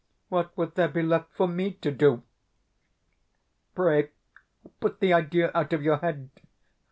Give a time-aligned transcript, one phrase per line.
[0.29, 2.23] What would there be left for ME to do?
[3.75, 4.09] Pray
[4.79, 6.31] put the idea out of your head.